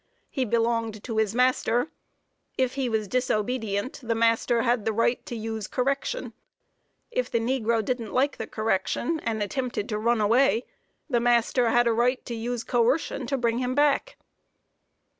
He 0.31 0.45
belonged 0.45 1.03
to 1.03 1.17
his 1.19 1.35
master. 1.35 1.91
If 2.57 2.73
he 2.73 2.89
was 2.89 3.07
disobedient, 3.07 3.99
the 4.01 4.15
master 4.15 4.63
had 4.63 4.83
the 4.83 4.91
right 4.93 5.23
to 5.27 5.35
use 5.35 5.67
correction. 5.67 6.33
If 7.11 7.29
the 7.29 7.37
negro 7.39 7.85
didn't 7.85 8.11
like 8.11 8.37
the 8.37 8.47
correction, 8.47 9.19
and 9.19 9.43
attempted 9.43 9.87
to 9.89 9.99
run 9.99 10.19
away, 10.19 10.65
the 11.07 11.19
master 11.19 11.69
had 11.69 11.85
a 11.85 11.93
right 11.93 12.25
to 12.25 12.33
use 12.33 12.63
coercion 12.63 13.27
to 13.27 13.37
bring 13.37 13.59
him 13.59 13.75
back. 13.75 14.17